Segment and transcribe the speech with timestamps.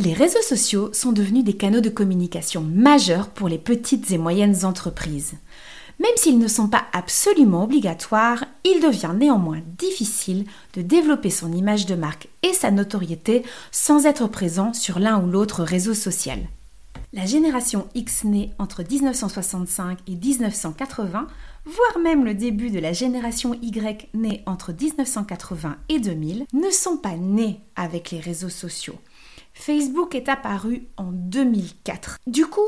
[0.00, 4.64] Les réseaux sociaux sont devenus des canaux de communication majeurs pour les petites et moyennes
[4.64, 5.32] entreprises.
[5.98, 11.86] Même s'ils ne sont pas absolument obligatoires, il devient néanmoins difficile de développer son image
[11.86, 13.42] de marque et sa notoriété
[13.72, 16.38] sans être présent sur l'un ou l'autre réseau social.
[17.12, 21.26] La génération X née entre 1965 et 1980,
[21.64, 26.98] voire même le début de la génération Y née entre 1980 et 2000, ne sont
[26.98, 29.00] pas nés avec les réseaux sociaux.
[29.58, 32.18] Facebook est apparu en 2004.
[32.28, 32.60] Du coup,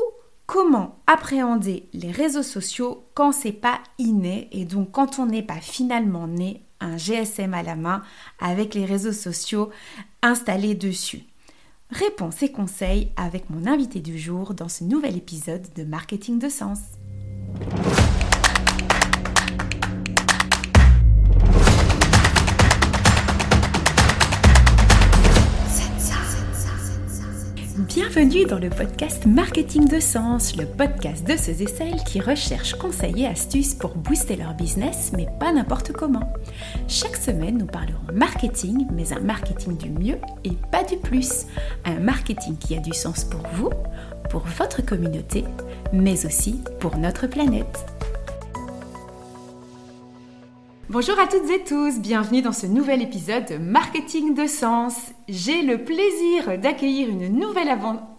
[0.45, 5.61] comment appréhender les réseaux sociaux quand c'est pas inné et donc quand on n'est pas
[5.61, 8.03] finalement né un GSM à la main
[8.39, 9.71] avec les réseaux sociaux
[10.21, 11.23] installés dessus?
[11.89, 16.49] Réponse et conseils avec mon invité du jour dans ce nouvel épisode de Marketing de
[16.49, 16.79] Sens.
[27.87, 32.75] Bienvenue dans le podcast Marketing de Sens, le podcast de ceux et celles qui recherchent
[32.75, 36.31] conseils et astuces pour booster leur business, mais pas n'importe comment.
[36.87, 41.47] Chaque semaine, nous parlerons marketing, mais un marketing du mieux et pas du plus.
[41.83, 43.71] Un marketing qui a du sens pour vous,
[44.29, 45.43] pour votre communauté,
[45.91, 47.90] mais aussi pour notre planète.
[50.91, 55.13] Bonjour à toutes et tous, bienvenue dans ce nouvel épisode de Marketing de Sens.
[55.29, 57.69] J'ai le plaisir d'accueillir une nouvelle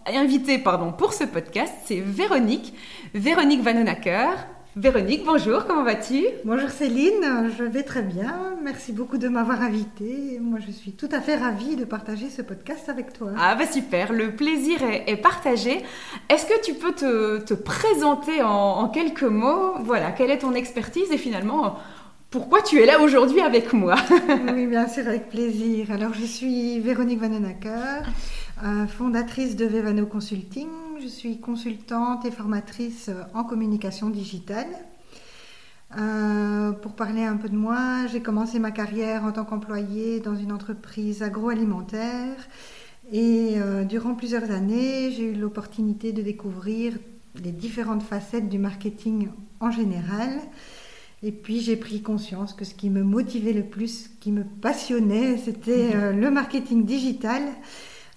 [0.07, 2.73] invitée pardon, pour ce podcast, c'est Véronique,
[3.13, 4.31] Véronique Vanonacker.
[4.75, 6.25] Véronique, bonjour, comment vas-tu?
[6.45, 8.55] Bonjour Céline, je vais très bien.
[8.63, 10.39] Merci beaucoup de m'avoir invitée.
[10.41, 13.33] Moi, je suis tout à fait ravie de partager ce podcast avec toi.
[13.37, 15.83] Ah bah super, le plaisir est, partagé.
[16.27, 19.75] Est-ce que tu peux te, présenter en, en, quelques mots?
[19.81, 21.75] Voilà, quelle est ton expertise et finalement
[22.33, 23.95] pourquoi tu es là aujourd'hui avec moi?
[24.55, 25.91] oui, bien sûr, avec plaisir.
[25.91, 28.11] Alors, je suis Véronique Vannenacker,
[28.63, 30.67] euh, fondatrice de Vevano Consulting.
[30.99, 34.65] Je suis consultante et formatrice en communication digitale.
[35.99, 40.35] Euh, pour parler un peu de moi, j'ai commencé ma carrière en tant qu'employée dans
[40.35, 42.35] une entreprise agroalimentaire
[43.11, 46.93] et euh, durant plusieurs années, j'ai eu l'opportunité de découvrir
[47.43, 49.27] les différentes facettes du marketing
[49.59, 50.31] en général
[51.23, 54.43] et puis j'ai pris conscience que ce qui me motivait le plus, ce qui me
[54.43, 57.41] passionnait, c'était euh, le marketing digital.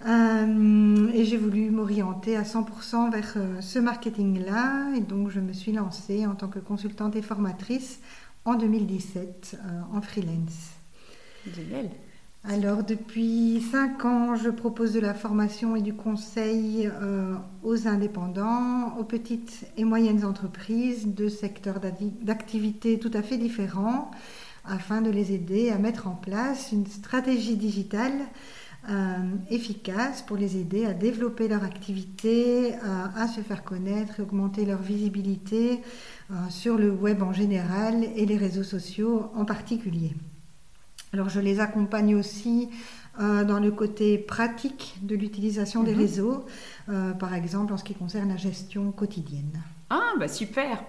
[0.06, 4.92] Euh, et j'ai voulu m'orienter à 100% vers euh, ce marketing-là.
[4.96, 8.00] Et donc je me suis lancée en tant que consultante et formatrice
[8.44, 9.56] en 2017
[9.92, 10.72] en freelance.
[11.54, 11.90] Génial.
[12.48, 17.34] Alors depuis cinq ans, je propose de la formation et du conseil euh,
[17.64, 21.80] aux indépendants, aux petites et moyennes entreprises de secteurs
[22.22, 24.12] d'activité tout à fait différents
[24.64, 28.12] afin de les aider à mettre en place une stratégie digitale
[28.90, 29.16] euh,
[29.50, 32.74] efficace pour les aider à développer leur activité,
[33.16, 35.80] à se faire connaître, augmenter leur visibilité
[36.30, 40.12] euh, sur le web en général et les réseaux sociaux en particulier.
[41.12, 42.68] Alors je les accompagne aussi
[43.20, 46.00] euh, dans le côté pratique de l'utilisation des mhm.
[46.00, 46.44] réseaux,
[46.90, 49.62] euh, par exemple en ce qui concerne la gestion quotidienne.
[49.88, 50.82] Ah bah super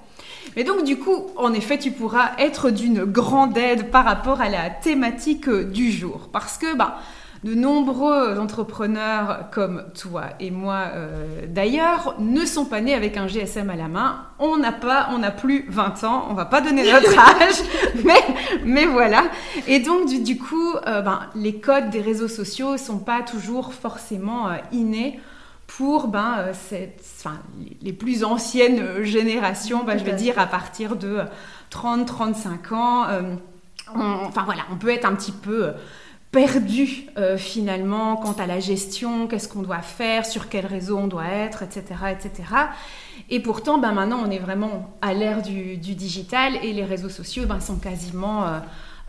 [0.56, 4.50] Mais donc du coup, en effet, tu pourras être d'une grande aide par rapport à
[4.50, 6.30] la thématique du jour.
[6.34, 7.00] Parce que bah,
[7.44, 13.28] de nombreux entrepreneurs comme toi et moi euh, d'ailleurs ne sont pas nés avec un
[13.28, 14.26] GSM à la main.
[14.40, 17.56] On n'a pas, on n'a plus 20 ans, on va pas donner notre âge,
[18.04, 18.24] mais,
[18.66, 19.26] mais voilà.
[19.68, 24.50] Et donc du, coup, euh, ben, les codes des réseaux sociaux sont pas toujours forcément
[24.50, 25.20] euh, innés
[25.68, 27.38] pour ben, enfin,
[27.82, 31.20] les plus anciennes générations, ben, je vais dire à partir de
[31.72, 33.06] 30-35 ans.
[33.94, 35.74] enfin voilà, on peut être un petit peu
[36.32, 41.08] perdu euh, finalement quant à la gestion, qu'est-ce qu'on doit faire, sur quel réseau on
[41.08, 41.84] doit être, etc.
[42.12, 42.44] etc.
[43.30, 47.46] Et pourtant, ben, maintenant, on est vraiment à l'ère du, digital et les réseaux sociaux
[47.46, 48.60] ben, sont quasiment euh,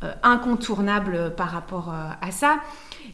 [0.05, 2.61] euh, incontournables par rapport à ça.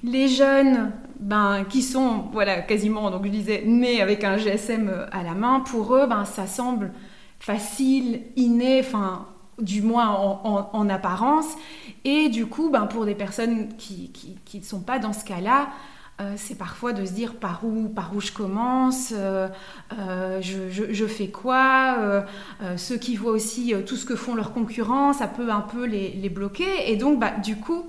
[0.02, 5.22] Les jeunes ben, qui sont voilà, quasiment, donc je disais, nés avec un GSM à
[5.22, 6.92] la main, pour eux, ben, ça semble
[7.38, 9.26] facile, inné, enfin
[9.60, 11.46] du moins en, apparence.
[12.04, 14.10] Et du coup, ben, pour des personnes qui
[14.54, 15.68] ne sont pas dans ce cas-là,
[16.20, 19.48] euh, c'est parfois de se dire par où, par où je commence, euh,
[19.98, 22.24] euh, je, fais quoi.
[22.76, 26.28] ceux qui voient aussi tout ce que font leurs concurrents, ça peut un peu les,
[26.28, 26.90] bloquer.
[26.90, 27.84] Et donc, bah, du coup,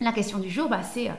[0.00, 1.10] la question du jour, bah, c'est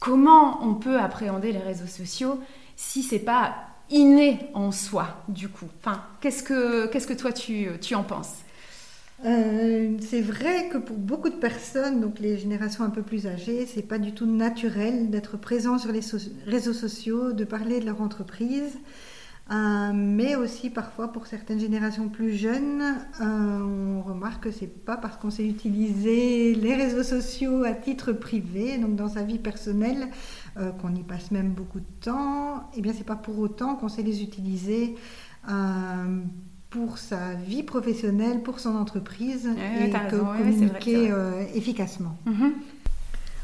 [0.00, 2.40] comment on peut appréhender les réseaux sociaux
[2.76, 3.54] si c'est pas
[3.88, 5.68] inné en soi, du coup?
[5.78, 8.43] Enfin, qu'est-ce que, qu'est-ce que toi tu, tu en penses?
[9.24, 13.66] Euh, c'est vrai que pour beaucoup de personnes, donc les générations un peu plus âgées,
[13.66, 16.00] c'est pas du tout naturel d'être présent sur les
[16.46, 18.78] réseaux sociaux, de parler de leur entreprise.
[19.50, 22.82] Euh, mais aussi parfois pour certaines générations plus jeunes,
[23.20, 28.12] euh, on remarque que c'est pas parce qu'on sait utiliser les réseaux sociaux à titre
[28.12, 30.08] privé, donc dans sa vie personnelle,
[30.80, 32.58] qu'on y passe même beaucoup de temps.
[32.72, 34.94] Et eh bien, c'est pas pour autant qu'on sait les utiliser
[36.74, 39.48] pour sa vie professionnelle, pour son entreprise
[39.80, 41.12] et que communiquer
[41.54, 42.16] efficacement.
[42.26, 42.50] Mm-hmm.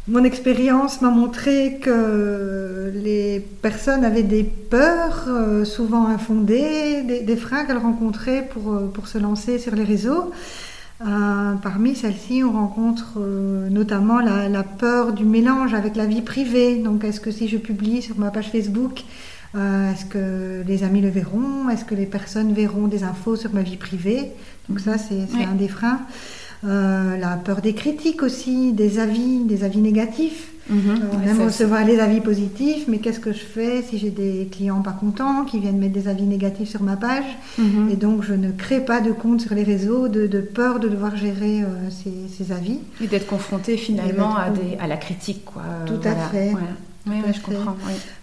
[0.09, 7.65] Mon expérience m'a montré que les personnes avaient des peurs, euh, souvent infondées, des, freins
[7.65, 10.33] qu'elles rencontraient pour, euh, pour, se lancer sur les réseaux.
[11.07, 13.21] Euh, parmi celles-ci, on rencontre
[13.71, 16.77] notamment la, peur du mélange avec la vie privée.
[16.77, 19.05] Donc, est-ce que si je publie sur ma page Facebook,
[19.55, 21.69] est-ce que les amis le verront?
[21.69, 24.33] Est-ce que les personnes verront des infos sur ma vie privée?
[24.69, 26.01] Donc ça, c'est un des freins.
[26.67, 30.49] Euh, la peur des critiques aussi, des avis, des avis négatifs.
[30.69, 30.91] Mhm.
[30.91, 34.47] Euh, on aime recevoir les avis positifs, mais qu'est-ce que je fais si j'ai des
[34.53, 37.25] clients pas contents qui viennent mettre des avis négatifs sur ma page?
[37.59, 37.89] Mhm.
[37.91, 41.17] Et donc je ne crée pas de compte sur les réseaux de, peur de devoir
[41.17, 42.81] gérer euh, ces, avis.
[43.03, 44.51] Et d'être confronté finalement à,
[44.81, 45.47] à, la critique.
[45.47, 45.63] Quoi.
[45.87, 46.53] Tout à fait.
[47.07, 47.77] Oui, je comprends.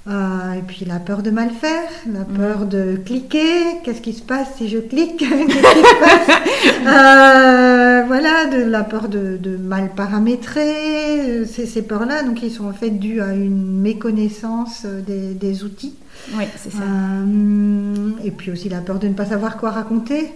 [0.08, 2.38] Euh, et puis la peur de mal faire, la mm.
[2.38, 3.82] peur de cliquer.
[3.84, 6.38] Qu'est-ce qui se passe si je clique Qu'est-ce qui se passe
[6.86, 11.46] euh, Voilà, de la peur de, mal paramétrer.
[11.46, 15.96] Ces, ces peurs-là, donc, ils sont en fait dues à une méconnaissance des, outils.
[16.34, 16.84] Oui, c'est ça.
[16.84, 20.30] Euh, et puis aussi la peur de ne pas savoir quoi raconter.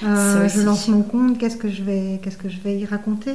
[0.00, 3.34] je lance mon compte, qu'est-ce que je vais, qu'est-ce que je vais y raconter?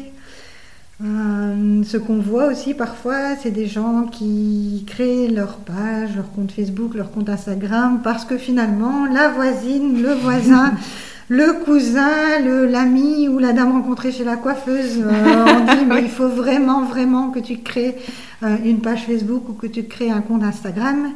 [1.03, 6.53] Euh, ce qu'on voit aussi parfois, c'est des gens qui créent leur page, leur compte
[6.53, 10.73] Facebook, leur compte Instagram, parce que finalement, la voisine, le voisin,
[11.27, 12.39] le cousin,
[12.69, 16.85] l'ami ou la dame rencontrée chez la coiffeuse euh, ont dit mais il faut vraiment,
[16.85, 17.97] vraiment que tu crées
[18.43, 21.09] euh, une page Facebook ou que tu crées un compte Instagram.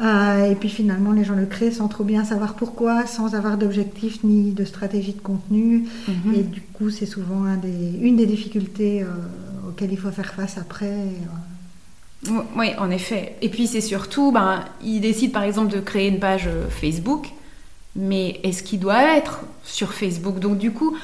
[0.00, 3.58] Euh, et puis finalement, les gens le créent sans trop bien savoir pourquoi, sans avoir
[3.58, 5.84] d'objectif ni de stratégie de contenu.
[6.08, 6.34] Mhm.
[6.34, 10.32] Et du coup, c'est souvent un des, une des difficultés euh, auxquelles il faut faire
[10.34, 10.86] face après.
[10.86, 12.40] Euh.
[12.56, 13.36] Oui, en effet.
[13.42, 17.30] Et puis c'est surtout, ben, il décide par exemple de créer une page Facebook,
[17.96, 20.38] mais est-ce qu'il doit être sur Facebook?
[20.38, 20.96] Donc du coup,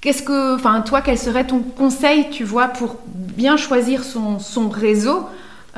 [0.00, 4.68] qu'est-ce que, enfin, toi, quel serait ton conseil, tu vois, pour bien choisir son, son
[4.68, 5.26] réseau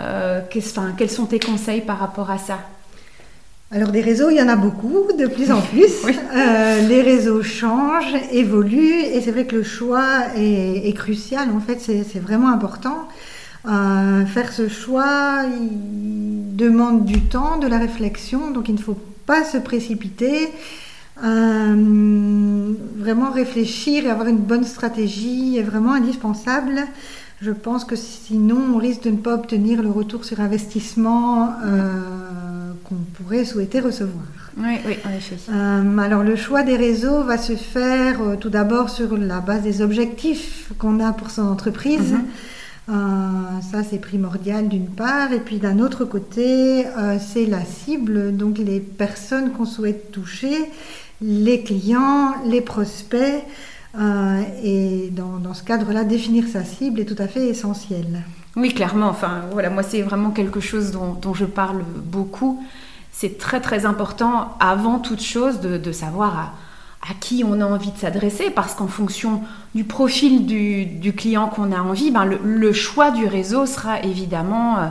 [0.01, 2.59] euh, quels sont tes conseils par rapport à ça?
[3.73, 5.93] Alors des réseaux, il y en a beaucoup, de plus en plus.
[6.33, 11.49] Euh, les réseaux changent, évoluent, et c'est vrai que le choix est, crucial.
[11.51, 13.09] En fait, c'est vraiment important.
[13.69, 18.97] Euh, faire ce choix il demande du temps, de la réflexion, donc il ne faut
[19.27, 20.51] pas se précipiter.
[21.21, 26.87] vraiment réfléchir et avoir une bonne stratégie est vraiment indispensable.
[27.43, 32.73] Je pense que sinon, on risque de ne pas obtenir le retour sur investissement euh,
[32.85, 34.25] qu'on pourrait souhaiter recevoir.
[34.59, 35.37] Oui, oui, en effet.
[35.51, 39.63] Euh, alors, le choix des réseaux va se faire euh, tout d'abord sur la base
[39.63, 42.13] des objectifs qu'on a pour son entreprise.
[42.13, 43.63] Mhm.
[43.73, 45.33] ça, c'est primordial d'une part.
[45.33, 46.85] Et puis d'un autre côté,
[47.21, 50.57] c'est la cible, donc les personnes qu'on souhaite toucher,
[51.23, 53.45] les clients, les prospects.
[53.99, 58.23] Euh, et dans, ce cadre-là, définir sa cible est tout à fait essentiel.
[58.57, 59.09] Oui, clairement.
[59.09, 62.63] Enfin, voilà, moi, c'est vraiment quelque chose dont, je parle beaucoup.
[63.13, 66.55] C'est très, très important, avant toute chose, de, savoir
[67.03, 69.43] à, qui on a envie de s'adresser, parce qu'en fonction
[69.75, 74.79] du profil du, client qu'on a envie, ben, le, choix du réseau sera évidemment...
[74.79, 74.87] Euh,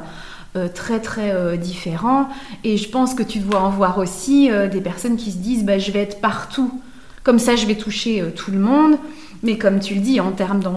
[0.56, 2.28] euh, très très différent
[2.64, 5.78] et je pense que tu dois en voir aussi des personnes qui se disent bah,
[5.78, 6.82] je vais être partout
[7.24, 8.98] comme ça, je vais toucher euh, tout le monde.
[9.42, 10.70] Mais comme tu le dis, en termes de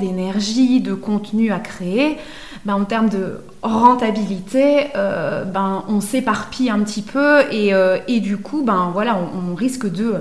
[0.00, 2.16] d'énergie, de contenu à créer,
[2.64, 8.38] ben, en termes de rentabilité, euh, ben, on s'éparpille un petit peu et, euh, du
[8.38, 10.14] coup, ben, voilà, on, risque de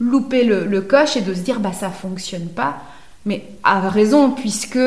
[0.00, 2.76] louper le, coche et de se dire bah ça fonctionne pas.
[3.24, 4.78] Mais à raison, puisque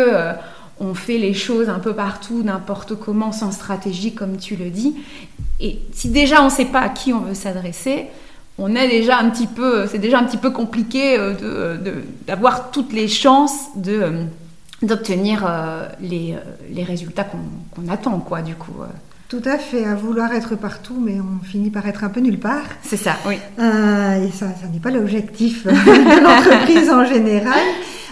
[0.80, 4.96] on fait les choses un peu partout, n'importe comment, sans stratégie, comme tu le dis.
[5.60, 8.08] Et si déjà on ne sait pas à qui on veut s'adresser,
[8.58, 11.78] on est déjà un petit peu, c'est déjà un petit peu compliqué euh,
[12.26, 14.24] d'avoir toutes les chances de euh,
[14.82, 16.36] d'obtenir euh, les,
[16.72, 18.76] les, résultats qu'on attend, quoi, du coup.
[19.28, 22.40] Tout à fait, à vouloir être partout, mais on finit par être un peu nulle
[22.40, 22.62] part.
[22.84, 23.36] C'est ça, oui.
[23.58, 27.60] et ça, ça n'est pas l'objectif de l'entreprise en général.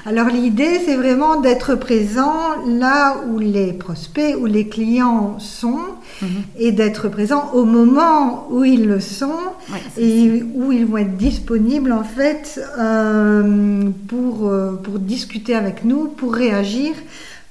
[0.08, 2.36] Alors l'idée, c'est vraiment d'être présent
[2.68, 5.80] là où les prospects, où les clients sont,
[6.22, 6.30] mhm.
[6.60, 9.40] et d'être présent au moment où ils le sont,
[9.98, 16.08] et où ils vont être disponibles en fait euh, pour, euh, pour discuter avec nous,
[16.08, 16.94] pour réagir.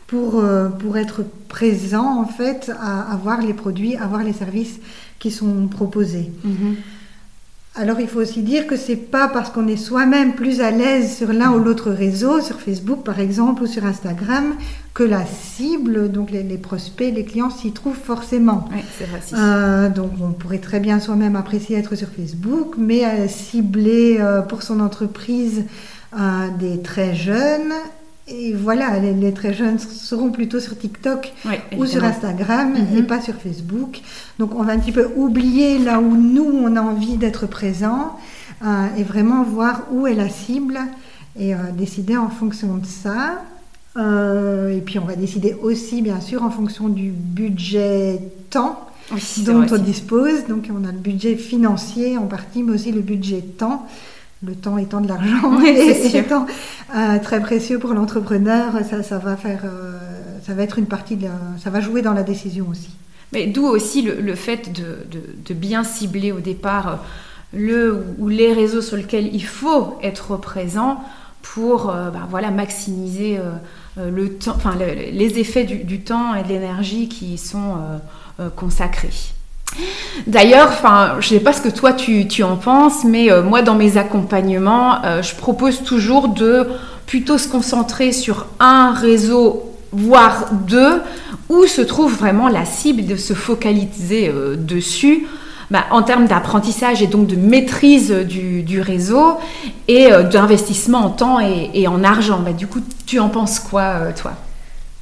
[0.06, 4.34] Pour, euh, pour être présent en fait à, à, voir les produits, à voir les
[4.34, 4.78] services
[5.18, 6.30] qui sont proposés.
[6.44, 6.76] Mhm.
[7.76, 11.16] Alors il faut aussi dire que c'est pas parce qu'on est soi-même plus à l'aise
[11.16, 14.54] sur l'un ou l'autre réseau, sur Facebook par exemple ou sur Instagram,
[14.94, 18.68] que la cible, donc les, prospects, les clients s'y trouvent forcément.
[18.70, 19.20] Oui, c'est vrai.
[19.32, 24.40] Euh, donc on pourrait très bien soi-même apprécier être sur Facebook, mais euh, cibler euh,
[24.42, 25.64] pour son entreprise
[26.60, 27.72] des très jeunes
[28.26, 31.34] et voilà, les, très jeunes seront plutôt sur TikTok
[31.76, 33.06] ou sur Instagram et mhm.
[33.06, 34.00] pas sur Facebook.
[34.38, 38.18] Donc on va un petit peu oublier là où nous, on a envie d'être présent
[38.64, 40.80] euh, et vraiment voir où est la cible
[41.38, 43.42] et euh, décider en fonction de ça.
[43.96, 48.88] Euh, et puis on va décider aussi, bien sûr, en fonction du budget temps
[49.44, 50.46] dont on dispose.
[50.48, 53.86] Donc on a le budget financier en partie, mais aussi le budget temps
[54.42, 56.46] le temps étant de l'argent et étant
[56.94, 59.98] euh, très précieux pour l'entrepreneur, ça, va faire, euh,
[60.46, 61.28] ça va être une partie de
[61.62, 62.90] ça va jouer dans la décision aussi.
[63.32, 66.96] Mais d'où aussi le, fait de, bien cibler au départ euh,
[67.52, 71.02] le ou les réseaux sur lesquels il faut être présent
[71.42, 73.38] pour bah, voilà maximiser
[73.96, 77.76] le temps, enfin les effets du, temps et de l'énergie qui y sont
[78.56, 79.33] consacrés.
[80.26, 83.62] D'ailleurs, enfin, je ne sais pas ce que toi tu, en penses, mais euh, moi
[83.62, 86.66] dans mes accompagnements, euh, je propose toujours de
[87.06, 91.02] plutôt se concentrer sur un réseau, voire deux,
[91.48, 95.26] où se trouve vraiment la cible, de se focaliser euh, dessus.
[95.70, 99.38] Bah, en termes d'apprentissage et donc de maîtrise du, réseau
[99.88, 102.40] et d'investissement en temps et, en argent.
[102.40, 104.34] Bah, du coup, tu en penses quoi, toi?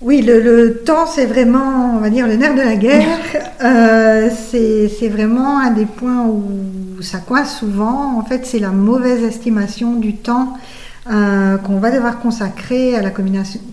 [0.02, 3.18] Oui, le, temps, c'est vraiment, on va dire, le nerf de la guerre.
[3.64, 8.18] Euh, c'est vraiment un des points où ça coince souvent.
[8.18, 10.54] En fait, c'est la mauvaise estimation du temps
[11.08, 13.10] euh, qu'on va devoir consacrer à la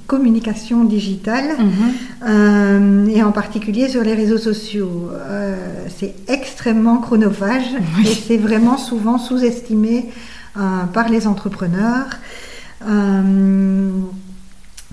[0.05, 1.71] communication, digitale, mhm.
[2.27, 5.09] euh, et en particulier sur les réseaux sociaux.
[5.97, 10.11] c'est extrêmement chronophage et c'est vraiment souvent sous-estimé
[10.93, 12.09] par les entrepreneurs.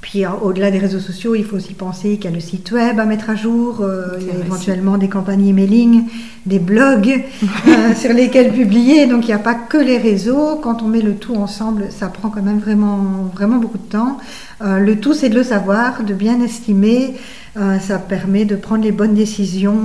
[0.07, 3.01] Puis au-delà des réseaux sociaux, il faut aussi penser qu'il y a le site web
[3.01, 6.05] à mettre à jour, euh, il y a éventuellement des campagnes emailing,
[6.47, 7.25] des blogs
[7.67, 9.07] euh, sur lesquels publier.
[9.07, 10.61] Donc il n'y a pas que les réseaux.
[10.63, 12.99] Quand on met le tout ensemble, ça prend quand même vraiment,
[13.35, 14.19] vraiment beaucoup de temps.
[14.63, 17.15] Euh, le tout, c'est de le savoir, de bien estimer.
[17.81, 19.81] ça permet de prendre les bonnes décisions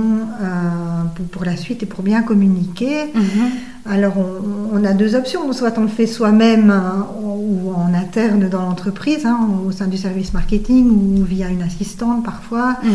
[1.32, 3.06] pour, la suite et pour bien communiquer.
[3.06, 3.71] Mm-hmm.
[3.88, 4.14] Alors
[4.72, 5.52] on, a deux options.
[5.52, 6.72] Soit on le fait soi-même
[7.16, 12.24] ou en interne dans l'entreprise, hein, au sein du service marketing ou via une assistante
[12.24, 12.76] parfois.
[12.82, 12.92] Mhm.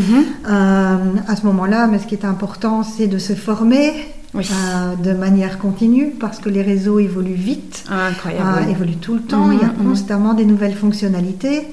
[0.47, 3.93] Euh, à ce moment-là, mais ce qui est important, c'est de se former.
[4.35, 9.15] Euh, de manière continue parce que les réseaux évoluent vite, ah, incroyable, euh, évoluent tout
[9.15, 9.89] le temps, il y a mhm, mhm.
[9.89, 11.63] constamment des nouvelles fonctionnalités.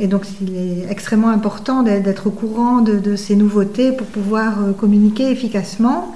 [0.00, 5.30] et donc il est extrêmement important d'être au courant de, ces nouveautés pour pouvoir communiquer
[5.30, 6.12] efficacement.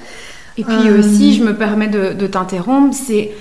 [0.59, 3.33] Et puis aussi, je me permets de t'interrompre, c'est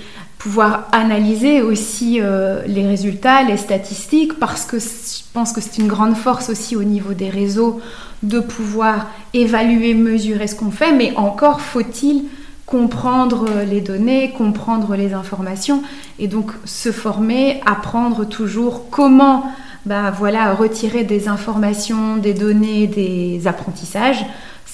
[0.45, 5.87] pouvoir analyser aussi euh, les résultats, les statistiques, parce que je pense que c'est une
[5.87, 7.81] grande force aussi au niveau des réseaux
[8.21, 12.25] de pouvoir évaluer, mesurer ce qu'on fait, mais encore faut-il
[12.67, 15.81] comprendre les données, comprendre les informations,
[16.19, 19.45] et donc se former, apprendre toujours comment
[19.87, 24.23] bah, voilà, retirer des informations, des données, des apprentissages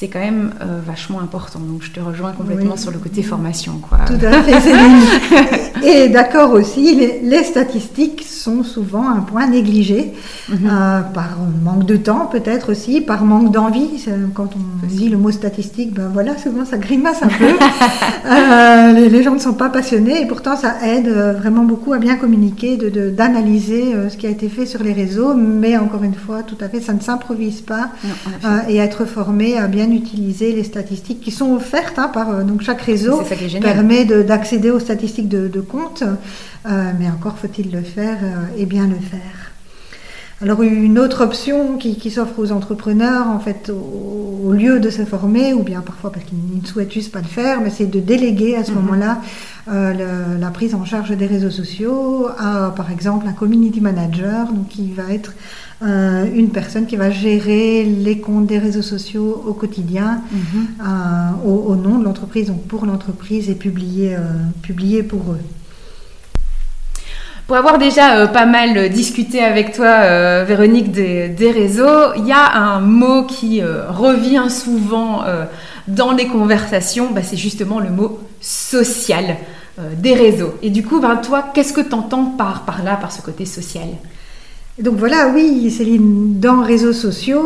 [0.01, 1.59] c'est quand même euh, vachement important.
[1.59, 3.73] Donc je te rejoins complètement sur le côté formation.
[3.87, 3.99] Quoi.
[4.07, 4.71] Tout à fait.
[5.83, 10.13] Et d'accord aussi, les, statistiques sont souvent un point négligé,
[10.49, 10.57] mhm.
[10.65, 14.03] euh, par manque de temps peut-être aussi, par manque d'envie.
[14.33, 17.49] Quand on dit le mot statistique, ben voilà, souvent ça grimace un peu.
[18.23, 22.15] Euh, les, gens ne sont pas passionnés et pourtant ça aide vraiment beaucoup à bien
[22.15, 25.33] communiquer, d'analyser de, ce qui a été fait sur les réseaux.
[25.33, 27.89] Mais encore une fois, tout à fait, ça ne s'improvise pas.
[28.69, 32.61] et être formé à bien utiliser les statistiques qui sont offertes hein, par euh, donc
[32.61, 33.21] chaque réseau
[33.61, 38.87] permet d'accéder aux statistiques de, compte, euh, mais encore faut-il le faire euh, et bien
[38.87, 39.51] le faire.
[40.41, 45.53] Alors une autre option qui, s'offre aux entrepreneurs, en fait, au, lieu de se former,
[45.53, 48.55] ou bien parfois parce qu'ils ne souhaitent juste pas le faire, mais c'est de déléguer
[48.55, 48.77] à ce mhm.
[48.77, 49.21] moment-là
[49.67, 54.91] la prise en charge des réseaux sociaux à, par exemple, un community manager, donc qui
[54.91, 55.33] va être
[55.83, 60.67] euh, une personne qui va gérer les comptes des réseaux sociaux au quotidien mhm.
[60.79, 64.19] euh, au, nom de l'entreprise, donc pour l'entreprise et publier, euh,
[64.61, 65.39] publier pour eux.
[67.47, 72.79] Pour avoir déjà pas mal discuté avec toi, Véronique, des, réseaux, il y a un
[72.79, 75.23] mot qui revient souvent
[75.89, 79.35] dans les conversations, bah, c'est justement le mot social
[79.97, 80.53] des réseaux.
[80.61, 83.45] Et du coup, ben, toi, qu'est-ce que tu entends par, par là, par ce côté
[83.45, 83.89] social?
[84.79, 87.43] Donc voilà, oui, Céline, dans réseaux sociaux,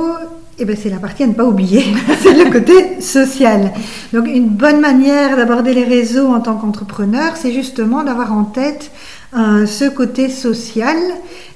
[0.57, 1.83] eh ben, c'est la partie à ne pas oublier,
[2.21, 3.71] c'est le côté social.
[4.13, 8.91] Donc une bonne manière d'aborder les réseaux en tant qu'entrepreneur, c'est justement d'avoir en tête
[9.37, 10.97] euh, ce côté social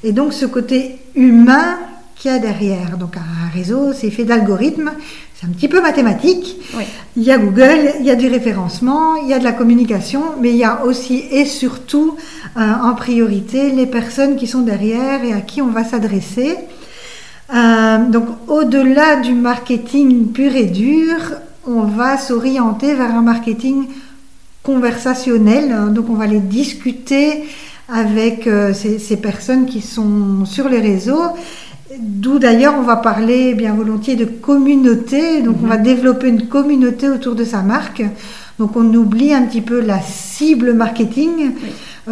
[0.04, 1.78] et donc ce côté humain
[2.20, 2.98] qu'il y a derrière.
[2.98, 4.92] Donc un réseau, c'est fait d'algorithmes,
[5.36, 6.58] c'est un petit peu mathématique.
[7.16, 10.22] Il y a Google, il y a du référencement, il y a de la communication,
[10.40, 12.18] mais il y a aussi et surtout
[12.58, 16.58] euh, en priorité les personnes qui sont derrière et à qui on va s'adresser.
[17.56, 21.16] Euh, donc au-delà du marketing pur et dur,
[21.66, 23.88] on va s'orienter vers un marketing
[24.62, 25.94] conversationnel.
[25.94, 27.46] Donc on va aller discuter
[27.92, 31.24] avec euh, ces, personnes qui sont sur les réseaux.
[31.98, 35.42] D'où d'ailleurs on va parler bien volontiers de communauté.
[35.42, 35.84] Donc on va mhm.
[35.84, 38.04] développer une communauté autour de sa marque.
[38.60, 41.54] Donc on oublie un petit peu la cible marketing.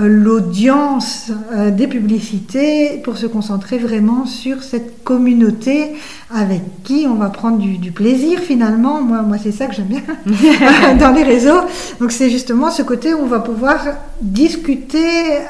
[0.05, 5.93] L'audience euh, des publicités pour se concentrer vraiment sur cette communauté
[6.29, 9.01] avec qui on va prendre du, plaisir finalement.
[9.01, 10.03] Moi, moi c'est ça que j'aime bien
[10.99, 11.61] dans les réseaux.
[11.99, 13.79] Donc c'est justement ce côté où on va pouvoir
[14.21, 15.07] discuter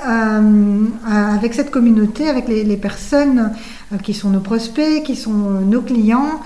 [0.07, 3.51] euh, avec cette communauté, avec les, personnes
[4.03, 6.41] qui sont nos prospects, qui sont nos clients,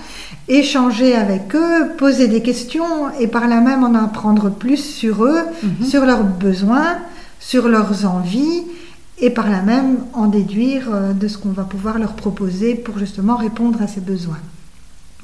[0.48, 5.40] échanger avec eux, poser des questions et par là même en apprendre plus sur eux,
[5.62, 5.84] mhm.
[5.84, 6.96] sur leurs besoins
[7.42, 8.62] sur leurs envies
[9.18, 12.98] et par là même en déduire euh, de ce qu'on va pouvoir leur proposer pour
[12.98, 14.38] justement répondre à ces besoins.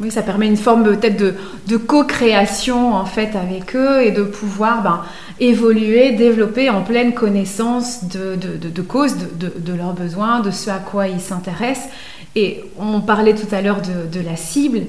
[0.00, 4.82] Oui, ça permet une forme peut-être de, co-création en fait avec eux et de pouvoir
[4.82, 5.02] ben,
[5.40, 11.08] évoluer, développer en pleine connaissance de, de, cause, de, leurs besoins, de ce à quoi
[11.08, 11.88] ils s'intéressent.
[12.36, 14.82] Et on parlait tout à l'heure de, la cible.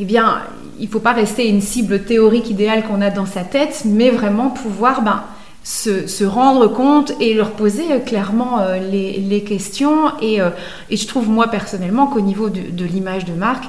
[0.00, 0.40] Eh bien,
[0.80, 4.10] il ne faut pas rester une cible théorique idéale qu'on a dans sa tête, mais
[4.10, 5.22] vraiment pouvoir ben,
[5.68, 10.06] se, rendre compte et leur poser euh, clairement euh, les, questions.
[10.22, 10.50] Euh,
[10.90, 13.64] et, je trouve moi personnellement qu'au niveau de, l'image de marque,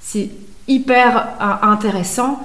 [0.00, 0.30] c'est
[0.68, 1.28] hyper
[1.62, 2.38] intéressant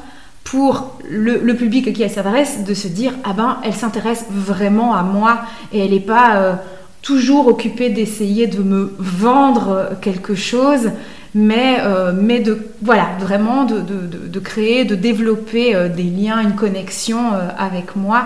[0.43, 4.95] pour le, public à qui elle s'adresse de se dire ah ben elle s'intéresse vraiment
[4.95, 5.41] à moi
[5.71, 6.59] et elle n'est pas
[7.03, 10.91] toujours occupée d'essayer de me vendre quelque chose
[11.35, 11.77] mais,
[12.19, 18.25] mais de voilà vraiment de, de, créer de développer des liens une connexion avec moi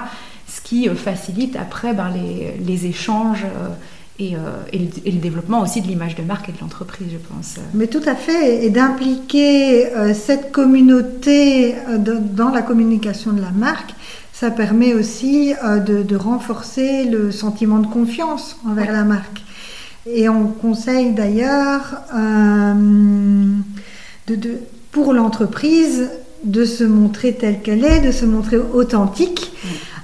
[0.70, 3.70] qui euh, facilite après ben, les, échanges euh,
[4.20, 4.40] et, euh,
[4.72, 7.56] et, le, développement aussi de l'image de marque et de l'entreprise, je pense.
[7.74, 13.96] Mais tout à fait, et d'impliquer cette communauté dans la communication de la marque,
[14.34, 15.54] ça permet aussi
[15.88, 19.42] de, renforcer le sentiment de confiance envers la marque.
[20.06, 21.96] Et on conseille d'ailleurs
[24.28, 24.60] de,
[24.92, 26.10] pour l'entreprise
[26.44, 29.52] de se montrer telle qu'elle est, de se montrer authentique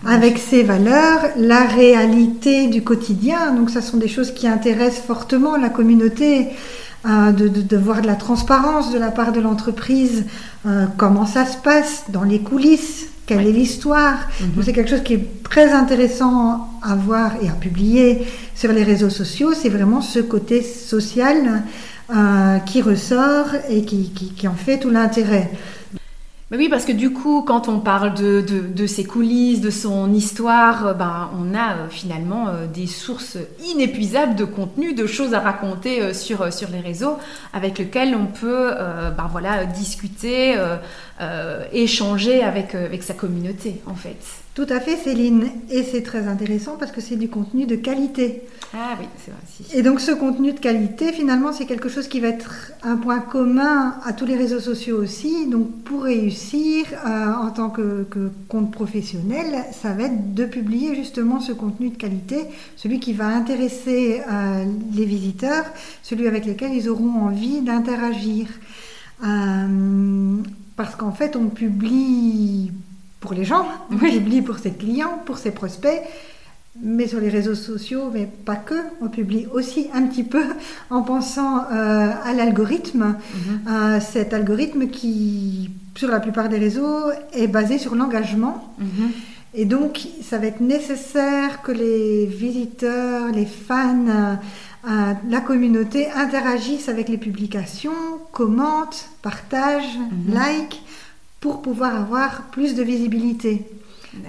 [0.05, 3.53] avec ses valeurs, la réalité du quotidien.
[3.53, 6.49] Donc, ça sont des choses qui intéressent fortement la communauté.
[7.07, 10.25] Euh, de, voir de la transparence de la part de l'entreprise,
[10.65, 14.27] euh, comment ça se passe dans les coulisses, quelle est l'histoire.
[14.41, 14.63] Mhm.
[14.63, 19.11] C'est quelque chose qui est très intéressant à voir et à publier sur les réseaux
[19.11, 19.51] sociaux.
[19.53, 21.61] C'est vraiment ce côté social
[22.09, 25.51] euh, qui ressort et qui, qui en fait tout l'intérêt
[26.57, 30.87] oui, parce que du coup, quand on parle de, de, ses coulisses, de son histoire,
[30.87, 35.39] euh, ben, on a euh, finalement euh, des sources inépuisables de contenu, de choses à
[35.39, 37.17] raconter sur, sur les réseaux,
[37.53, 38.71] avec lesquelles on peut
[39.17, 40.55] ben, voilà, discuter,
[41.71, 44.44] échanger avec, avec sa communauté, en fait.
[44.55, 45.49] Tout à fait, Céline.
[45.69, 48.43] Et c'est très intéressant parce que c'est du contenu de qualité.
[48.73, 49.77] Ah oui, c'est vrai.
[49.77, 53.19] Et donc ce contenu de qualité, finalement, c'est quelque chose qui va être un point
[53.19, 55.47] commun à tous les réseaux sociaux aussi.
[55.47, 58.07] Donc pour réussir euh, en tant que,
[58.47, 62.45] compte professionnel, ça va être de publier justement ce contenu de qualité,
[62.77, 64.63] celui qui va intéresser euh,
[64.93, 65.65] les visiteurs,
[66.01, 68.47] celui avec lequel ils auront envie d'interagir.
[69.21, 70.37] Euh,
[70.77, 72.71] parce qu'en fait, on publie
[73.25, 76.01] pour les gens, on publie pour ses clients, pour ses prospects,
[76.81, 80.43] mais sur les réseaux sociaux, mais pas que, on publie aussi un petit peu
[80.89, 83.99] en pensant euh, à l'algorithme, mhm.
[84.01, 88.73] cet algorithme qui, sur la plupart des réseaux, est basé sur l'engagement.
[88.77, 89.11] Mhm.
[89.57, 96.89] Et donc, ça va être nécessaire que les visiteurs, les fans, euh, la communauté interagissent
[96.89, 97.93] avec les publications,
[98.33, 100.33] commentent, partagent, mhm.
[100.33, 100.81] like,
[101.45, 103.69] pour pouvoir avoir plus de visibilité.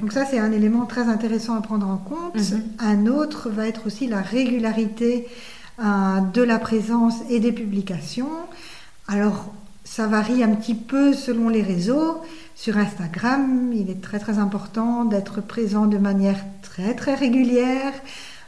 [0.03, 2.35] Donc ça, c'est un élément très intéressant à prendre en compte.
[2.35, 2.63] Mhm.
[2.79, 5.27] Un autre va être aussi la régularité
[5.79, 8.37] euh, de la présence et des publications.
[9.09, 12.21] Alors, ça varie un petit peu selon les réseaux.
[12.55, 17.95] Sur Instagram, il est très très important d'être présent de manière très très régulière.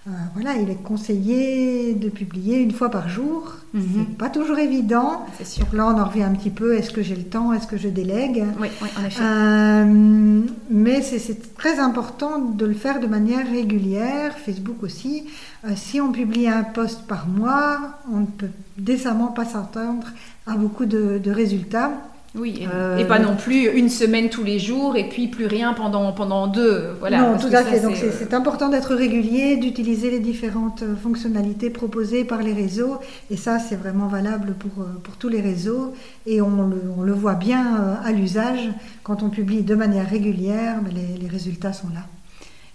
[0.08, 3.56] Euh, voilà, il est conseillé de publier une fois par jour.
[3.74, 3.82] Mhm.
[4.08, 5.26] C'est pas toujours évident.
[5.36, 5.64] C'est sûr.
[5.66, 6.74] Donc là, on en revient un petit peu.
[6.78, 7.52] Est-ce que j'ai le temps?
[7.52, 8.42] Est-ce que je délègue?
[8.58, 9.20] Oui, oui, en effet.
[9.22, 10.40] Euh,
[10.70, 15.24] mais c'est- c'est très important de le faire de manière régulière, Facebook aussi.
[15.66, 17.78] Euh, si on publie un post par mois,
[18.10, 20.06] on ne peut décemment pas s'attendre
[20.46, 21.90] à beaucoup de, de résultats.
[22.34, 25.46] Oui, et, Euh, et pas non plus une semaine tous les jours et puis plus
[25.46, 26.88] rien pendant, pendant deux.
[27.00, 27.80] Voilà, non, tout à fait.
[27.80, 32.98] Donc c'est, euh, c'est important d'être régulier, d'utiliser les différentes fonctionnalités proposées par les réseaux.
[33.30, 35.94] Et ça, c'est vraiment valable pour, euh, pour tous les réseaux.
[36.26, 38.68] Et on le, on le voit bien à l'usage.
[39.02, 42.02] Quand on publie de manière régulière, ben, les, les résultats sont là.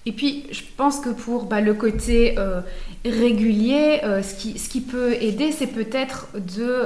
[0.05, 2.59] Et puis, je pense que pour bah, le côté euh,
[3.05, 6.83] régulier, euh, ce, qui, ce qui peut aider, c'est peut-être de,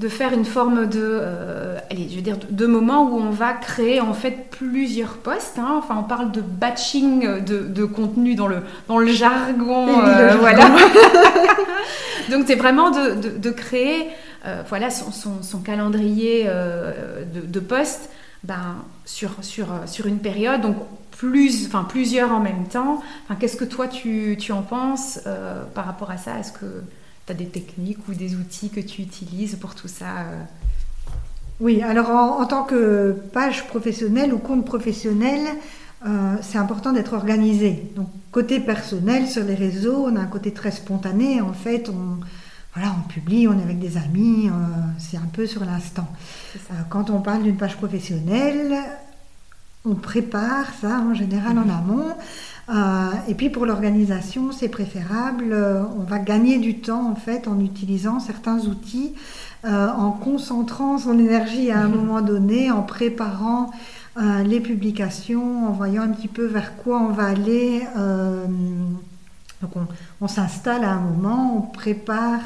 [0.00, 3.30] de faire une forme de, euh, allez, je veux dire, de, de moment où on
[3.30, 5.58] va créer en fait plusieurs posts.
[5.58, 5.76] hein.
[5.78, 9.86] Enfin, on parle de batching de, de contenu dans le, dans le jargon.
[10.00, 10.40] Le euh, jargon.
[10.40, 10.64] voilà.
[12.30, 14.08] Donc, c'est vraiment de, de- créer
[14.46, 16.48] euh, voilà, son, son- son calendrier
[17.32, 18.10] de, posts
[18.42, 20.60] ben, sur, sur, sur une période.
[20.60, 20.76] Donc,
[21.12, 23.00] plus, enfin, plusieurs en même temps.
[23.24, 25.20] Enfin, Qu'est-ce que toi, tu, tu en penses
[25.74, 26.32] par rapport à ça?
[26.40, 26.66] Est-ce que
[27.26, 30.42] tu as des techniques ou des outils que tu utilises pour tout ça euh?
[31.60, 35.40] Oui, alors en, en tant que page professionnelle ou compte professionnel,
[36.06, 37.92] euh, c'est important d'être organisé.
[37.94, 41.40] Donc côté personnel sur les réseaux, on a un côté très spontané.
[41.40, 42.18] En fait, on,
[42.74, 44.52] voilà, on publie, on est avec des amis, euh,
[44.98, 46.08] c'est un peu sur l'instant.
[46.56, 48.74] Euh, quand on parle d'une page professionnelle,
[49.84, 52.14] on prépare ça en général en amont.
[52.70, 55.52] Euh, et puis pour l'organisation, c'est préférable.
[55.52, 59.12] euh, on va gagner du temps en fait en utilisant certains outils,
[59.66, 61.94] euh, en concentrant son énergie à un Mhm.
[61.96, 63.70] moment donné, en préparant
[64.46, 67.82] les publications, en voyant un petit peu vers quoi on va aller.
[69.60, 69.86] donc on,
[70.20, 72.40] on s'installe à un moment, on prépare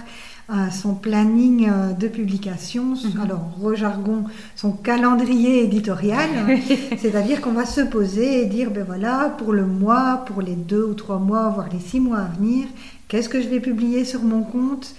[0.51, 3.21] euh, son planning euh, de publication, Mhm.
[3.23, 4.25] alors rejargon,
[4.57, 6.29] son calendrier éditorial,
[6.99, 10.85] c'est-à-dire qu'on va se poser et dire, ben voilà, pour le mois, pour les deux
[10.85, 12.67] ou trois mois, voire les six mois à venir,
[13.09, 14.95] qu'est-ce que je vais publier sur mon compte?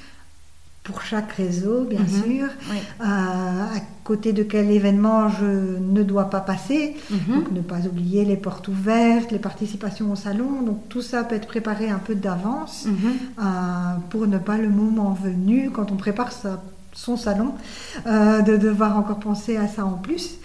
[0.89, 2.23] Pour chaque réseau, bien Mhm.
[2.23, 2.77] sûr, Oui.
[3.01, 7.35] euh, à côté de quel événement je ne dois pas passer, Mhm.
[7.35, 11.35] donc ne pas oublier les portes ouvertes, les participations au salon, donc tout ça peut
[11.35, 12.93] être préparé un peu d'avance Mhm.
[13.37, 13.43] euh,
[14.09, 17.51] pour ne pas le moment venu, quand on prépare sa- son salon,
[18.07, 20.37] euh, de devoir encore penser à ça en plus.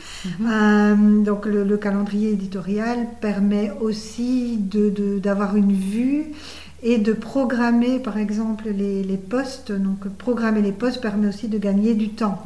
[1.27, 6.27] Donc le, le calendrier éditorial permet aussi de- de- d'avoir une vue
[6.85, 9.73] et de programmer par exemple les, les postes.
[9.73, 12.45] Donc programmer les postes permet aussi de gagner du temps.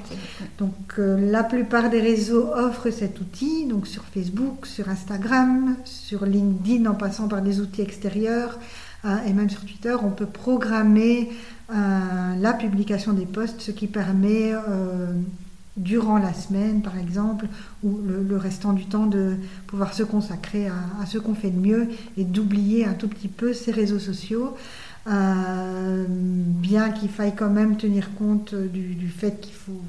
[0.59, 6.25] Donc euh, la plupart des réseaux offrent cet outil, donc sur Facebook, sur Instagram, sur
[6.25, 8.59] LinkedIn en passant par des outils extérieurs
[9.05, 11.31] euh, et même sur Twitter, on peut programmer
[11.71, 11.75] euh,
[12.39, 15.13] la publication des posts, ce qui permet euh,
[15.79, 17.47] durant la semaine par exemple
[17.83, 19.37] ou le, le restant du temps de
[19.67, 23.29] pouvoir se consacrer à, à ce qu'on fait de mieux et d'oublier un tout petit
[23.29, 24.55] peu ces réseaux sociaux.
[25.07, 29.81] Euh, bien qu'il faille quand même tenir compte du, du fait qu'il faut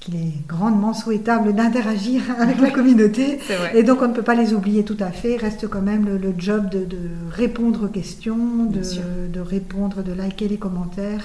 [0.00, 3.38] qu'il est grandement souhaitable d'interagir avec la communauté.
[3.74, 5.36] Et donc on ne peut pas les oublier tout à fait.
[5.36, 6.98] Reste quand même le, le job de, de
[7.30, 11.24] répondre aux questions, de répondre, de liker les commentaires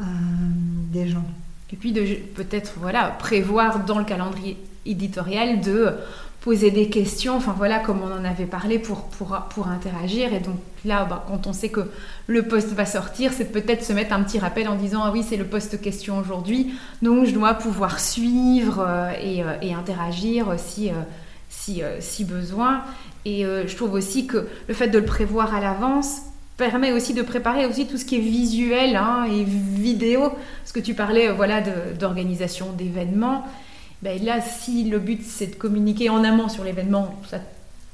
[0.00, 0.04] euh,
[0.92, 1.26] des gens.
[1.74, 2.04] Et puis de
[2.36, 4.56] peut-être voilà prévoir dans le calendrier
[4.86, 5.92] éditorial de
[6.40, 10.32] poser des questions, enfin voilà comme on en avait parlé pour, pour, pour interagir.
[10.32, 11.90] Et donc là, bah, quand on sait que
[12.28, 15.24] le poste va sortir, c'est peut-être se mettre un petit rappel en disant ah oui
[15.28, 20.54] c'est le poste question aujourd'hui, donc je dois pouvoir suivre euh, et, euh, et interagir
[20.58, 20.92] si,
[21.82, 22.82] euh, si, besoin.
[23.24, 26.20] Et je trouve aussi que le fait de le prévoir à l'avance
[26.56, 30.80] permet aussi de préparer aussi tout ce qui est visuel hein, et vidéo, parce que
[30.80, 31.60] tu parlais euh, voilà
[31.98, 33.44] d'organisation d'événements.
[34.02, 37.38] Ben là, si le but c'est de communiquer en amont sur l'événement, ça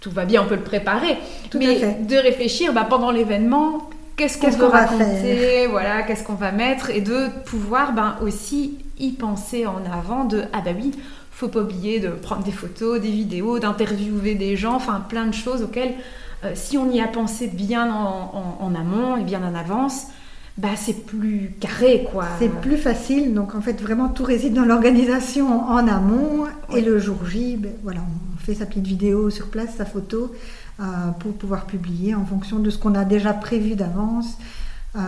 [0.00, 1.18] tout va bien, on peut le préparer,
[1.50, 6.24] Tout mais de réfléchir ben, pendant l'événement, qu'est-ce qu'on Qu'est-ce veut va raconter, voilà, qu'est-ce
[6.24, 10.70] qu'on va mettre, et de pouvoir ben, aussi y penser en avant de ah bah
[10.74, 10.92] oui,
[11.30, 15.34] faut pas oublier de prendre des photos, des vidéos, d'interviewer des gens, enfin plein de
[15.34, 15.94] choses auxquelles
[16.44, 20.06] euh, si on y a pensé bien en, en- en amont et bien en avance,
[20.58, 22.24] bah, c'est plus carré, quoi.
[22.38, 23.32] C'est plus facile.
[23.34, 26.46] Donc, en fait, vraiment, tout réside dans l'organisation en amont.
[26.74, 30.32] Et le jour J, ben, voilà, on fait sa petite vidéo sur place, sa photo,
[30.80, 30.82] euh,
[31.18, 34.36] pour pouvoir publier en fonction de ce qu'on a déjà prévu d'avance.
[34.96, 34.98] Euh,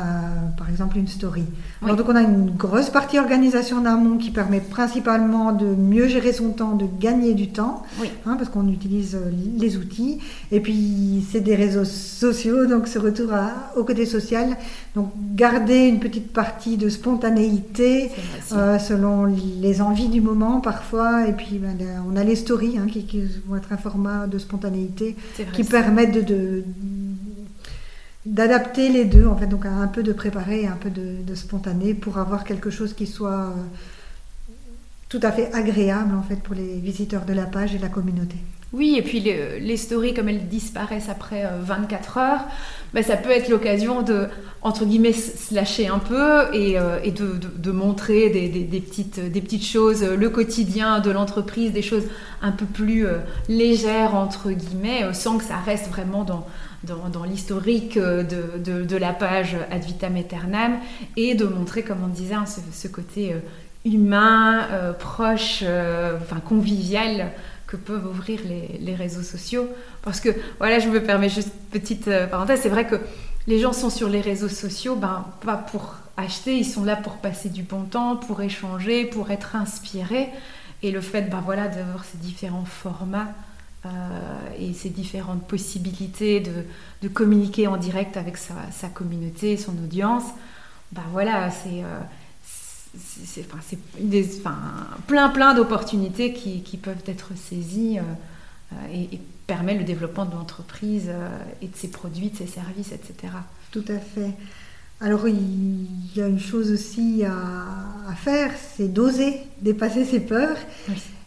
[0.57, 1.43] par exemple une story.
[1.83, 6.33] donc on a une grosse partie organisation en amont qui permet principalement de mieux gérer
[6.33, 7.83] son temps, de gagner du temps,
[8.25, 10.21] hein, parce qu'on utilise euh, les outils.
[10.53, 13.31] Et puis c'est des réseaux sociaux, donc ce retour
[13.75, 14.57] au côté social.
[14.95, 18.13] Donc garder une petite partie de spontanéité
[18.53, 21.27] euh, selon les envies du moment parfois.
[21.27, 21.77] Et puis ben,
[22.09, 23.05] on a les stories hein, qui,
[23.49, 25.17] vont être un format de spontanéité
[25.55, 26.63] qui permettent de
[28.27, 31.95] d'adapter les deux, en fait, donc un peu de préparé et un peu de, spontané
[31.95, 34.53] pour avoir quelque chose qui soit euh,
[35.09, 38.37] tout à fait agréable en fait pour les visiteurs de la page et la communauté.
[38.73, 42.41] Oui, et puis les, stories, comme elles disparaissent après 24 euh, heures,
[42.95, 44.29] ben, ça peut être l'occasion de,
[44.63, 50.03] entre guillemets, se lâcher un peu et, euh, de, montrer des, petites, des petites choses,
[50.03, 52.05] le quotidien de l'entreprise, des choses
[52.41, 53.05] un peu plus
[53.49, 56.47] légères, entre guillemets, sans que ça reste vraiment dans,
[56.85, 60.79] dans, l'historique euh, de, la page Ad vitam aeternam
[61.17, 63.39] et de montrer, comme on disait, hein, ce, côté euh,
[63.85, 65.65] humain, euh, proche,
[66.47, 67.33] convivial
[67.67, 68.41] que peuvent ouvrir
[68.81, 69.69] les, réseaux sociaux.
[70.03, 72.97] Parce que, voilà, je me permets juste petite parenthèse, c'est vrai que
[73.47, 77.15] les gens sont sur les réseaux sociaux, ben, pas pour acheter, ils sont là pour
[77.15, 80.29] passer du bon temps, pour échanger, pour être inspirés.
[80.83, 83.33] Et le fait ben, voilà, d'avoir ces différents formats
[83.85, 83.89] euh,
[84.61, 90.23] et ses différentes possibilités de, communiquer en direct avec sa, communauté, son audience,
[90.93, 91.99] bah voilà, c'est euh,
[93.53, 94.57] enfin,
[95.09, 99.19] plein plein d'opportunités qui, peuvent être saisies euh, et,
[99.49, 101.11] permet le développement de l'entreprise
[101.61, 103.33] et de ses produits, de ses services, etc.
[103.73, 104.31] Tout à fait.
[105.01, 110.57] Alors il y a une chose aussi à, faire, c'est d'oser dépasser ses peurs.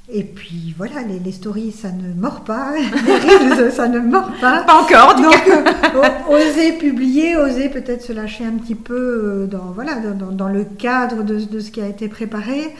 [0.07, 2.73] Et puis voilà, les, stories, ça ne mord pas,
[3.07, 4.61] les reels, ça ne mord pas.
[4.61, 9.71] Pas encore, donc euh, oser publier, oser peut-être se lâcher un petit peu euh, dans,
[9.73, 12.75] voilà, dans, dans le cadre de, de, ce qui a été préparé.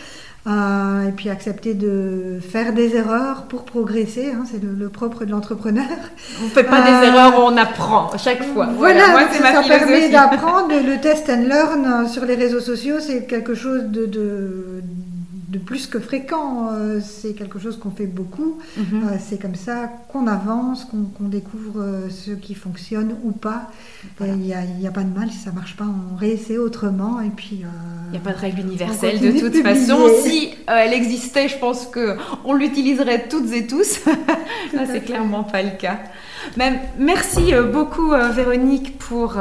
[0.48, 5.32] Euh, et puis accepter de faire des erreurs pour progresser, hein, c'est le, propre de
[5.32, 5.88] l'entrepreneur.
[6.40, 8.68] On ne fait pas des erreurs, on apprend à chaque fois.
[8.78, 10.68] Voilà, Moi, ça, ma ça permet d'apprendre.
[10.70, 14.84] Le test and learn sur les réseaux sociaux, c'est quelque chose de, de
[15.60, 16.70] plus que fréquent.
[16.72, 18.60] Euh, c'est quelque chose qu'on fait beaucoup.
[18.78, 18.86] Mhm.
[18.94, 23.72] Euh, c'est comme ça qu'on avance, qu'on découvre euh, ce qui fonctionne ou pas.
[24.22, 27.22] Il n'y a, pas de mal si ça marche pas, on réessaie autrement.
[27.22, 29.98] Et puis, il n'y a pas de règle universelle de toute façon.
[30.24, 34.00] Si elle existait, je pense que on l'utiliserait toutes et tous.
[34.74, 36.00] Là, c'est clairement pas le cas.
[36.58, 39.38] Même, merci beaucoup, Véronique, pour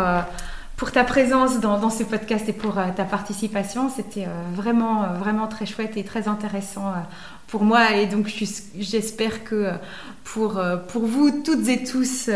[0.77, 3.89] pour ta présence dans, ce podcast et pour euh, ta participation.
[3.89, 6.93] C'était euh, vraiment, euh, vraiment très chouette et très intéressant
[7.47, 7.93] pour moi.
[7.93, 8.27] Et donc,
[8.77, 9.71] j'espère que
[10.25, 12.29] pour, pour vous toutes et tous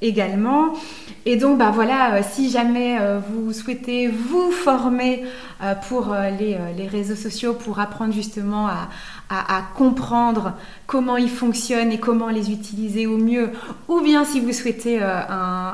[0.00, 0.74] également.
[1.26, 5.24] Et donc, bah voilà, si jamais vous souhaitez vous former
[5.88, 8.88] pour les, les réseaux sociaux, pour apprendre justement à,
[9.48, 10.52] à, comprendre
[10.86, 13.50] comment ils fonctionnent et comment les utiliser au mieux,
[13.88, 15.20] ou bien si vous souhaitez euh,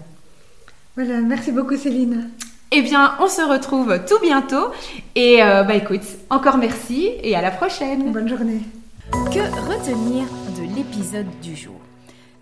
[0.95, 2.31] Voilà, merci beaucoup Céline.
[2.73, 4.73] Eh bien, on se retrouve tout bientôt.
[5.15, 8.13] Et euh, bah écoute, encore merci et à la prochaine.
[8.13, 8.61] Bonne journée.
[9.13, 11.81] Que retenir de l'épisode du jour?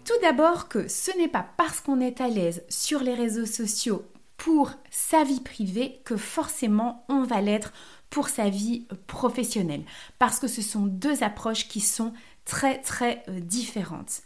[0.05, 4.05] Tout d'abord que ce n'est pas parce qu'on est à l'aise sur les réseaux sociaux
[4.37, 7.73] pour sa vie privée que forcément on va l'être
[8.11, 9.85] pour sa vie professionnelle.
[10.19, 12.13] Parce que ce sont deux approches qui sont
[12.45, 14.23] très très euh, différentes.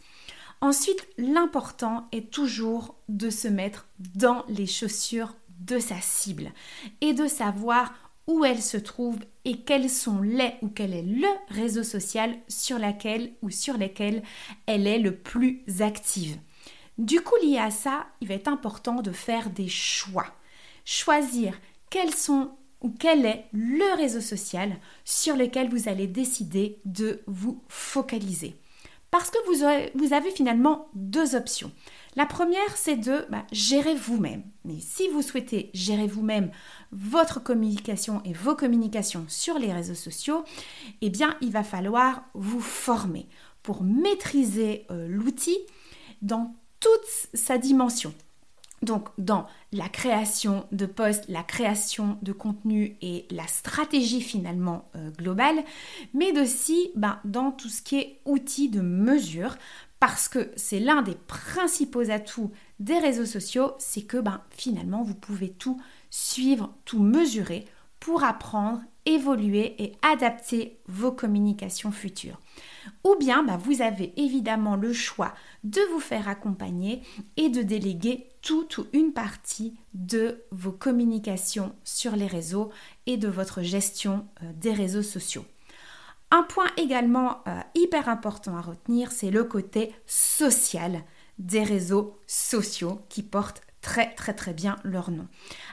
[0.61, 6.53] Ensuite, l'important est toujours de se mettre dans les chaussures de sa cible
[7.01, 7.93] et de savoir
[8.29, 12.79] où elle se trouve et quels sont les ou quel est le réseau social sur
[12.79, 14.23] laquelle ou sur lesquels
[14.67, 16.37] elle est le plus active.
[16.99, 20.27] Du coup, lié à ça, il va être important de faire des choix.
[20.85, 21.59] Choisir
[21.91, 22.51] quels sont
[22.83, 28.57] ou quel est le réseau social sur lequel vous allez décider de vous focaliser.
[29.11, 29.39] Parce que
[29.95, 31.73] vous, avez finalement deux options.
[32.19, 34.43] La première, c'est de bah, gérer vous-même.
[34.65, 36.51] Mais si vous souhaitez gérer vous-même
[36.91, 40.43] votre communication et vos communications sur les réseaux sociaux,
[41.01, 43.29] eh bien, il va falloir vous former
[43.63, 45.57] pour maîtriser euh, l'outil
[46.21, 48.13] dans toute sa dimension.
[48.83, 55.11] Donc dans la création de posts, la création de contenu et la stratégie finalement euh,
[55.11, 55.65] globale,
[56.15, 59.57] mais aussi ben, dans tout ce qui est outils de mesure,
[60.01, 65.15] parce que c'est l'un des principaux atouts des réseaux sociaux, c'est que ben, finalement vous
[65.15, 65.81] pouvez tout
[66.11, 67.67] suivre, tout mesurer
[68.01, 72.39] pour apprendre, évoluer et adapter vos communications futures.
[73.05, 75.35] Ou bien bah, vous avez évidemment le choix
[75.65, 77.03] de vous faire accompagner
[77.37, 82.71] et de déléguer toute ou une partie de vos communications sur les réseaux
[83.07, 85.45] et de votre gestion euh, des réseaux sociaux.
[86.31, 91.03] Un point également euh, hyper important à retenir, c'est le côté social
[91.39, 95.29] des réseaux sociaux qui portent très très très bien leur nom,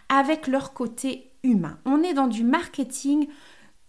[0.10, 1.80] avec leur côté humain.
[1.86, 3.28] On est dans du marketing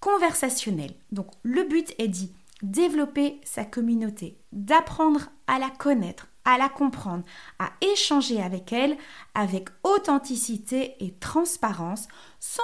[0.00, 0.92] conversationnel.
[1.12, 7.24] Donc le but est dit développer sa communauté, d'apprendre à la connaître, à la comprendre,
[7.58, 8.96] à échanger avec elle
[9.34, 12.08] avec authenticité et transparence
[12.40, 12.62] sans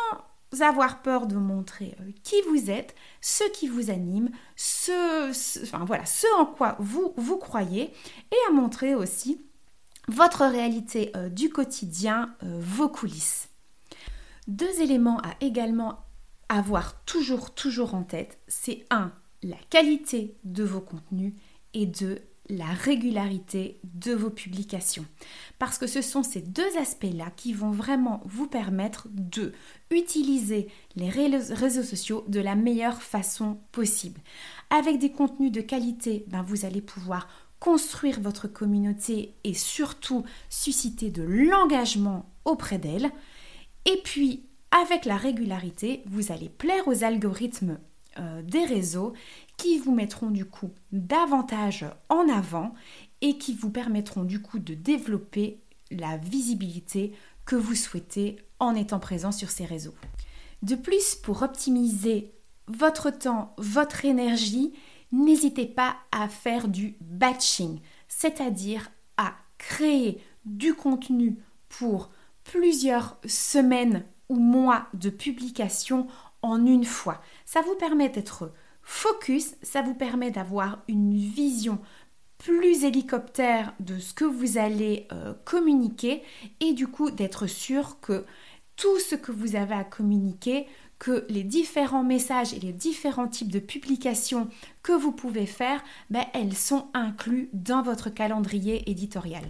[0.60, 5.74] avoir peur de montrer euh, qui vous êtes, ce qui vous anime, ce,
[6.34, 7.84] en quoi vous, vous croyez
[8.30, 9.40] et à montrer aussi
[10.08, 13.48] votre réalité euh, du quotidien, euh, vos coulisses.
[14.48, 16.04] Deux éléments à également
[16.48, 19.12] avoir toujours, toujours en tête, c'est un,
[19.42, 21.34] la qualité de vos contenus
[21.72, 22.18] et deux,
[22.52, 25.06] la régularité de vos publications.
[25.58, 29.52] Parce que ce sont ces deux aspects-là qui vont vraiment vous permettre de
[29.90, 34.20] utiliser les réseaux sociaux de la meilleure façon possible.
[34.68, 37.26] Avec des contenus de qualité, ben vous allez pouvoir
[37.58, 43.10] construire votre communauté et surtout susciter de l'engagement auprès d'elle.
[43.86, 47.78] Et puis, avec la régularité, vous allez plaire aux algorithmes
[48.18, 49.14] euh, des réseaux
[49.82, 52.74] vous mettront du coup davantage en avant
[53.20, 57.12] et qui vous permettront du coup de développer la visibilité
[57.44, 59.94] que vous souhaitez en étant présent sur ces réseaux.
[60.62, 62.32] De plus, pour optimiser
[62.68, 64.72] votre temps, votre énergie,
[65.10, 72.10] n'hésitez pas à faire du batching, c'est-à-dire à créer du contenu pour
[72.44, 76.06] plusieurs semaines ou mois de publication
[76.42, 77.20] en une fois.
[77.44, 81.78] Ça vous permet d'être focus, ça vous permet d'avoir une vision
[82.38, 86.22] plus hélicoptère de ce que vous allez euh, communiquer
[86.60, 88.24] et du coup d'être sûr que
[88.76, 90.66] tout ce que vous avez à communiquer,
[90.98, 94.48] que les différents messages et les différents types de publications
[94.82, 99.44] que vous pouvez faire, ben, elles sont inclus dans votre calendrier éditorial.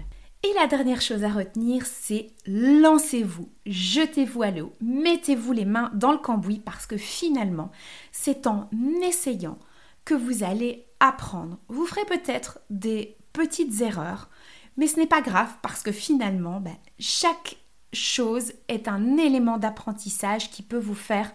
[0.45, 6.11] Et la dernière chose à retenir, c'est lancez-vous, jetez-vous à l'eau, mettez-vous les mains dans
[6.11, 7.71] le cambouis parce que finalement,
[8.11, 8.69] c'est en
[9.03, 9.57] essayant
[10.05, 11.59] que vous allez apprendre.
[11.69, 14.31] Vous ferez peut-être des petites erreurs,
[14.77, 17.57] mais ce n'est pas grave parce que finalement, ben, chaque
[17.93, 21.31] chose est un élément d'apprentissage qui peut vous faire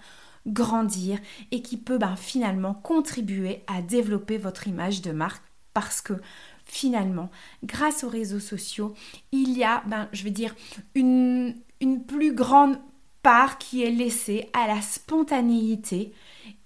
[0.48, 1.17] grandir
[1.52, 5.43] et qui peut ben, finalement contribuer à développer votre image de marque
[5.74, 6.13] parce que
[6.67, 7.30] finalement,
[7.63, 8.93] grâce aux réseaux sociaux,
[9.32, 10.56] il y a, ben, je vais dire,
[10.95, 12.77] une, une plus grande
[13.23, 16.13] part qui est laissée à la spontanéité.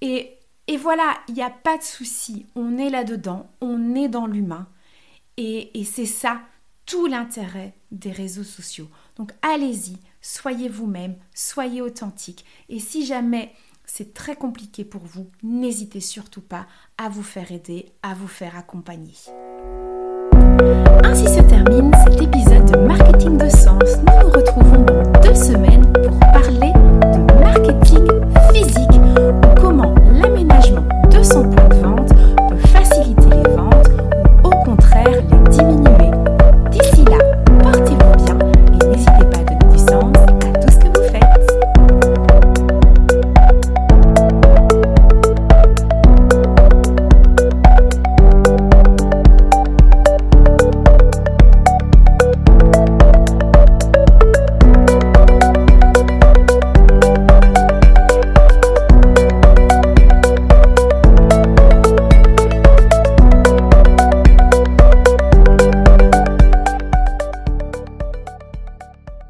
[0.01, 0.37] Et,
[0.67, 4.67] et voilà, il n'y a pas de souci, on est là-dedans, on est dans l'humain.
[5.37, 6.41] Et, et c'est ça
[6.85, 8.87] tout l'intérêt des réseaux sociaux.
[9.15, 12.45] Donc allez-y, soyez vous-même, soyez authentique.
[12.69, 13.53] Et si jamais
[13.85, 18.57] c'est très compliqué pour vous, n'hésitez surtout pas à vous faire aider, à vous faire
[18.57, 19.15] accompagner
[22.19, 23.97] épisode de Marketing de Sens.
[24.05, 25.80] Nous nous retrouvons dans deux semaines